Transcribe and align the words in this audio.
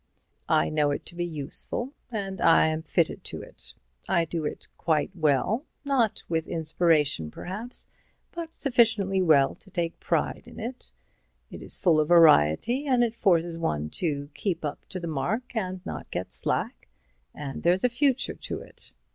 I 0.49 0.69
know 0.69 0.89
it 0.89 1.05
to 1.05 1.15
be 1.15 1.23
useful, 1.27 1.93
and 2.09 2.41
I 2.41 2.65
am 2.65 2.81
fitted 2.81 3.23
to 3.25 3.43
it. 3.43 3.73
I 4.09 4.25
do 4.25 4.45
it 4.45 4.67
quite 4.75 5.15
well—not 5.15 6.23
with 6.27 6.47
inspiration, 6.47 7.29
perhaps, 7.29 7.85
but 8.31 8.51
sufficiently 8.51 9.21
well 9.21 9.53
to 9.53 9.69
take 9.69 9.93
a 9.93 9.97
pride 9.97 10.47
in 10.47 10.59
it. 10.59 10.89
It 11.51 11.61
is 11.61 11.77
full 11.77 11.99
of 11.99 12.07
variety 12.07 12.87
and 12.87 13.03
it 13.03 13.13
forces 13.15 13.59
one 13.59 13.91
to 14.01 14.31
keep 14.33 14.65
up 14.65 14.87
to 14.89 14.99
the 14.99 15.05
mark 15.07 15.55
and 15.55 15.85
not 15.85 16.09
get 16.09 16.31
slack. 16.31 16.87
And 17.35 17.61
there's 17.61 17.83
a 17.83 17.87
future 17.87 18.33
to 18.33 18.59
it. 18.59 18.91